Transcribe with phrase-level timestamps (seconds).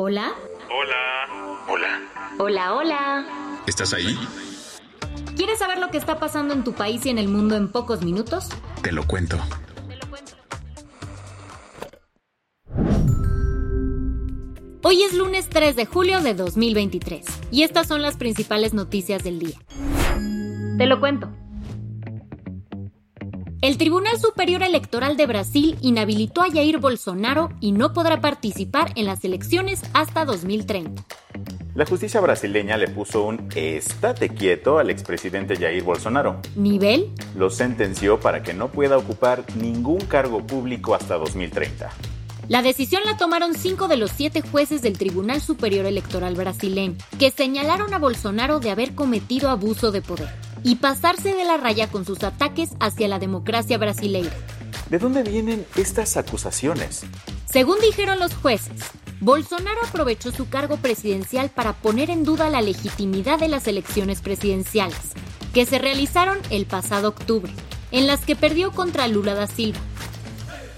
[0.00, 0.32] Hola.
[0.70, 1.64] Hola.
[1.66, 2.00] Hola.
[2.38, 3.26] Hola, hola.
[3.66, 4.16] ¿Estás ahí?
[5.34, 8.04] ¿Quieres saber lo que está pasando en tu país y en el mundo en pocos
[8.04, 8.48] minutos?
[8.80, 9.36] Te lo cuento.
[14.84, 19.40] Hoy es lunes 3 de julio de 2023 y estas son las principales noticias del
[19.40, 19.58] día.
[20.78, 21.28] Te lo cuento.
[23.60, 29.06] El Tribunal Superior Electoral de Brasil inhabilitó a Jair Bolsonaro y no podrá participar en
[29.06, 31.04] las elecciones hasta 2030.
[31.74, 36.40] La justicia brasileña le puso un estate quieto al expresidente Jair Bolsonaro.
[36.54, 37.10] ¿Nivel?
[37.34, 41.90] Lo sentenció para que no pueda ocupar ningún cargo público hasta 2030.
[42.46, 47.32] La decisión la tomaron cinco de los siete jueces del Tribunal Superior Electoral brasileño, que
[47.32, 52.04] señalaron a Bolsonaro de haber cometido abuso de poder y pasarse de la raya con
[52.04, 54.30] sus ataques hacia la democracia brasileña.
[54.90, 57.04] ¿De dónde vienen estas acusaciones?
[57.50, 58.80] Según dijeron los jueces,
[59.20, 65.12] Bolsonaro aprovechó su cargo presidencial para poner en duda la legitimidad de las elecciones presidenciales,
[65.52, 67.52] que se realizaron el pasado octubre,
[67.90, 69.80] en las que perdió contra Lula da Silva.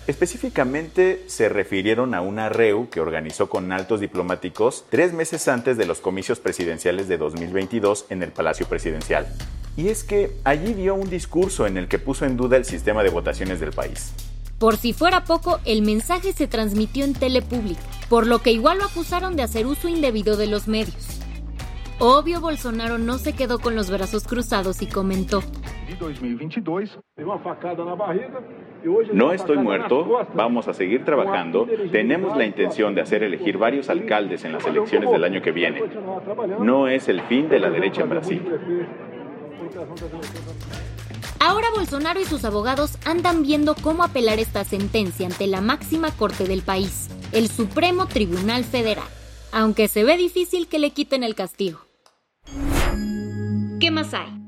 [0.06, 5.86] Específicamente se refirieron a una REU que organizó con altos diplomáticos tres meses antes de
[5.86, 9.26] los comicios presidenciales de 2022 en el Palacio Presidencial.
[9.80, 13.02] Y es que allí dio un discurso en el que puso en duda el sistema
[13.02, 14.14] de votaciones del país.
[14.58, 18.76] Por si fuera poco, el mensaje se transmitió en tele pública, por lo que igual
[18.76, 21.22] lo acusaron de hacer uso indebido de los medios.
[21.98, 25.42] Obvio, Bolsonaro no se quedó con los brazos cruzados y comentó.
[29.14, 34.44] No estoy muerto, vamos a seguir trabajando, tenemos la intención de hacer elegir varios alcaldes
[34.44, 35.82] en las elecciones del año que viene.
[36.60, 38.42] No es el fin de la derecha en Brasil.
[41.38, 46.44] Ahora Bolsonaro y sus abogados andan viendo cómo apelar esta sentencia ante la máxima corte
[46.44, 49.08] del país, el Supremo Tribunal Federal,
[49.52, 51.80] aunque se ve difícil que le quiten el castigo.
[53.80, 54.40] ¿Qué más hay?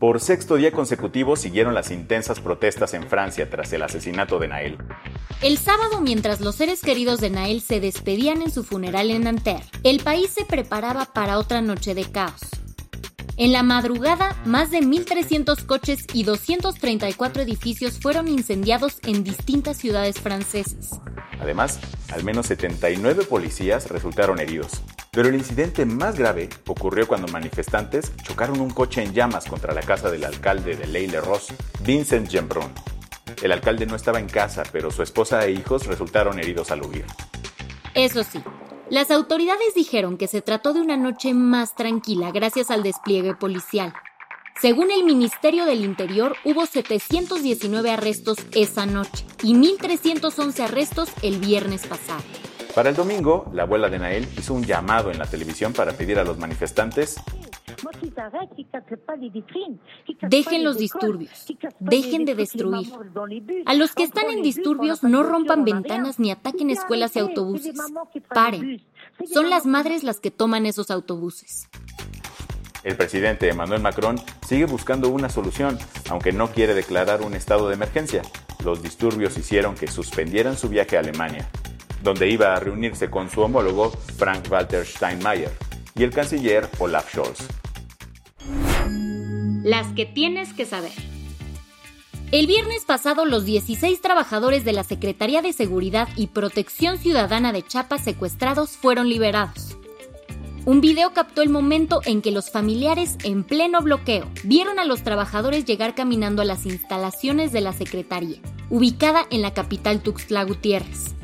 [0.00, 4.78] Por sexto día consecutivo siguieron las intensas protestas en Francia tras el asesinato de Nael.
[5.40, 9.64] El sábado, mientras los seres queridos de Nael se despedían en su funeral en Nanterre,
[9.82, 12.40] el país se preparaba para otra noche de caos.
[13.36, 20.20] En la madrugada, más de 1.300 coches y 234 edificios fueron incendiados en distintas ciudades
[20.20, 21.00] francesas.
[21.40, 21.80] Además,
[22.12, 24.82] al menos 79 policías resultaron heridos.
[25.10, 29.82] Pero el incidente más grave ocurrió cuando manifestantes chocaron un coche en llamas contra la
[29.82, 32.72] casa del alcalde de Leille-Ross, Vincent Gembrun.
[33.42, 37.04] El alcalde no estaba en casa, pero su esposa e hijos resultaron heridos al huir.
[37.94, 38.40] Eso sí,
[38.94, 43.92] las autoridades dijeron que se trató de una noche más tranquila gracias al despliegue policial.
[44.62, 51.88] Según el Ministerio del Interior, hubo 719 arrestos esa noche y 1.311 arrestos el viernes
[51.88, 52.22] pasado.
[52.72, 56.20] Para el domingo, la abuela de Nael hizo un llamado en la televisión para pedir
[56.20, 57.16] a los manifestantes
[60.22, 61.46] Dejen los disturbios,
[61.80, 62.92] dejen de destruir.
[63.66, 67.76] A los que están en disturbios no rompan ventanas ni ataquen escuelas y autobuses.
[68.28, 68.82] Paren.
[69.32, 71.68] Son las madres las que toman esos autobuses.
[72.82, 75.78] El presidente Emmanuel Macron sigue buscando una solución,
[76.10, 78.22] aunque no quiere declarar un estado de emergencia.
[78.62, 81.48] Los disturbios hicieron que suspendieran su viaje a Alemania,
[82.02, 85.50] donde iba a reunirse con su homólogo Frank-Walter Steinmeier
[85.94, 87.63] y el canciller Olaf Scholz.
[89.64, 90.92] Las que tienes que saber.
[92.32, 97.62] El viernes pasado, los 16 trabajadores de la Secretaría de Seguridad y Protección Ciudadana de
[97.62, 99.78] Chiapas secuestrados fueron liberados.
[100.66, 105.02] Un video captó el momento en que los familiares, en pleno bloqueo, vieron a los
[105.02, 111.14] trabajadores llegar caminando a las instalaciones de la Secretaría, ubicada en la capital Tuxtla Gutiérrez.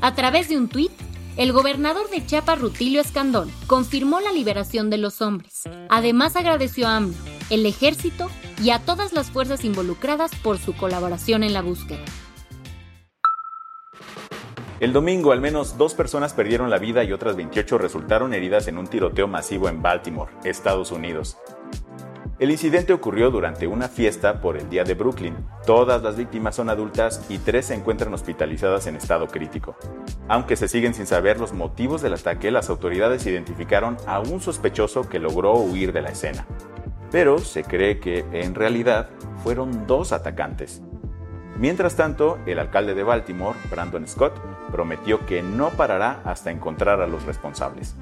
[0.00, 0.90] A través de un tuit,
[1.36, 5.62] el gobernador de Chiapas, Rutilio Escandón, confirmó la liberación de los hombres.
[5.88, 8.30] Además agradeció a AMLO, el ejército
[8.62, 12.04] y a todas las fuerzas involucradas por su colaboración en la búsqueda.
[14.80, 18.76] El domingo, al menos dos personas perdieron la vida y otras 28 resultaron heridas en
[18.76, 21.38] un tiroteo masivo en Baltimore, Estados Unidos.
[22.40, 25.36] El incidente ocurrió durante una fiesta por el Día de Brooklyn.
[25.64, 29.76] Todas las víctimas son adultas y tres se encuentran hospitalizadas en estado crítico.
[30.28, 35.08] Aunque se siguen sin saber los motivos del ataque, las autoridades identificaron a un sospechoso
[35.08, 36.44] que logró huir de la escena.
[37.14, 39.08] Pero se cree que, en realidad,
[39.44, 40.82] fueron dos atacantes.
[41.56, 44.34] Mientras tanto, el alcalde de Baltimore, Brandon Scott,
[44.72, 47.94] prometió que no parará hasta encontrar a los responsables.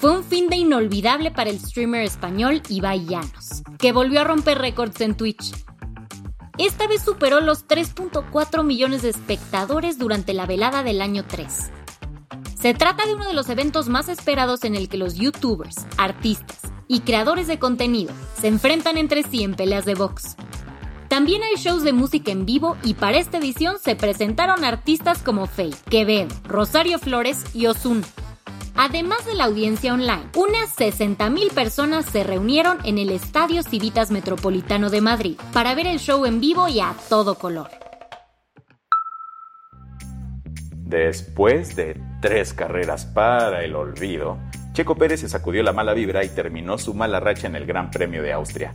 [0.00, 4.56] Fue un fin de inolvidable para el streamer español Ibai Llanos, que volvió a romper
[4.56, 5.52] récords en Twitch.
[6.56, 11.72] Esta vez superó los 3.4 millones de espectadores durante la velada del año 3.
[12.60, 16.58] Se trata de uno de los eventos más esperados en el que los youtubers, artistas
[16.88, 20.34] y creadores de contenido se enfrentan entre sí en peleas de box.
[21.06, 25.46] También hay shows de música en vivo y para esta edición se presentaron artistas como
[25.46, 28.06] Faye, Quevedo, Rosario Flores y Ozuna.
[28.74, 34.90] Además de la audiencia online, unas 60.000 personas se reunieron en el Estadio Civitas Metropolitano
[34.90, 37.87] de Madrid para ver el show en vivo y a todo color.
[40.88, 44.38] Después de tres carreras para el olvido,
[44.72, 47.90] Checo Pérez se sacudió la mala vibra y terminó su mala racha en el Gran
[47.90, 48.72] Premio de Austria.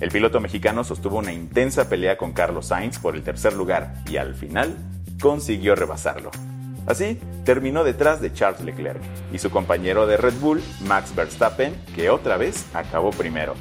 [0.00, 4.16] El piloto mexicano sostuvo una intensa pelea con Carlos Sainz por el tercer lugar y
[4.16, 4.78] al final
[5.20, 6.30] consiguió rebasarlo.
[6.86, 12.08] Así, terminó detrás de Charles Leclerc y su compañero de Red Bull, Max Verstappen, que
[12.08, 13.52] otra vez acabó primero.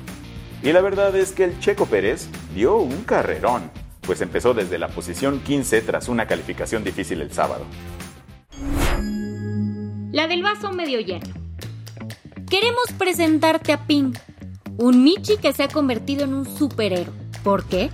[0.64, 3.70] Y la verdad es que el Checo Pérez dio un carrerón,
[4.06, 7.66] pues empezó desde la posición 15 tras una calificación difícil el sábado.
[10.12, 11.26] La del vaso medio lleno.
[12.50, 14.18] Queremos presentarte a Pink,
[14.78, 17.14] un Michi que se ha convertido en un superhéroe.
[17.44, 17.90] ¿Por qué?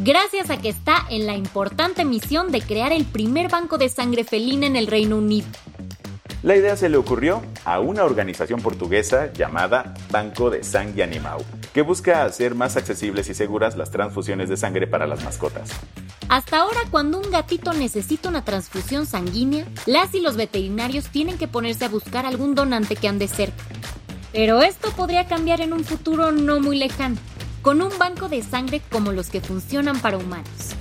[0.00, 4.24] gracias a que está en la importante misión de crear el primer banco de sangre
[4.24, 5.46] felina en el Reino Unido.
[6.42, 11.38] La idea se le ocurrió a una organización portuguesa llamada Banco de Sangre Animal,
[11.76, 15.68] que busca hacer más accesibles y seguras las transfusiones de sangre para las mascotas.
[16.30, 21.48] Hasta ahora, cuando un gatito necesita una transfusión sanguínea, las y los veterinarios tienen que
[21.48, 23.62] ponerse a buscar algún donante que ande cerca.
[24.32, 27.16] Pero esto podría cambiar en un futuro no muy lejano
[27.60, 30.75] con un banco de sangre como los que funcionan para humanos.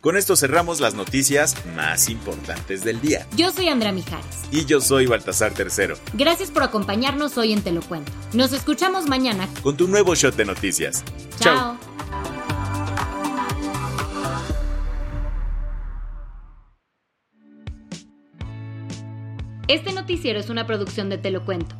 [0.00, 3.26] Con esto cerramos las noticias más importantes del día.
[3.36, 4.44] Yo soy Andrea Mijares.
[4.52, 5.96] Y yo soy Baltasar Tercero.
[6.12, 8.12] Gracias por acompañarnos hoy en Te lo Cuento.
[8.32, 11.02] Nos escuchamos mañana con tu nuevo shot de noticias.
[11.40, 11.76] Chao.
[19.66, 21.74] Este noticiero es una producción de Te lo Cuento.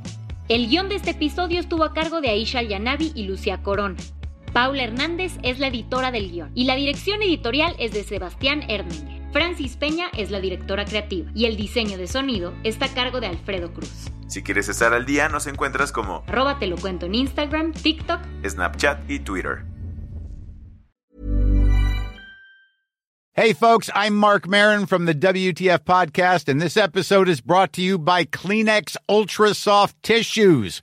[0.48, 3.96] El guion de este episodio estuvo a cargo de Aisha Yanavi y Lucia Corona.
[4.58, 9.22] Paula Hernández es la editora del guion y la dirección editorial es de Sebastián Erdmeyer.
[9.32, 13.28] Francis Peña es la directora creativa y el diseño de sonido está a cargo de
[13.28, 14.10] Alfredo Cruz.
[14.26, 18.20] Si quieres estar al día, nos encuentras como Arroba te lo cuento en Instagram, TikTok,
[18.44, 19.64] Snapchat y Twitter.
[23.34, 27.80] Hey folks, I'm Mark Marin from the WTF podcast and this episode is brought to
[27.80, 30.82] you by Kleenex Ultra Soft Tissues